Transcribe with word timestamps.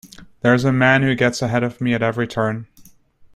There's 0.39 0.63
a 0.65 0.73
man 0.73 1.03
who 1.03 1.13
gets 1.13 1.43
ahead 1.43 1.61
of 1.61 1.79
me 1.79 1.93
at 1.93 2.01
every 2.01 2.25
turn. 2.25 2.65